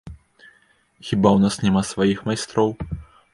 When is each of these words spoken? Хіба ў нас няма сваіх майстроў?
Хіба 1.09 1.27
ў 1.33 1.39
нас 1.45 1.59
няма 1.67 1.83
сваіх 1.91 2.25
майстроў? 2.31 2.69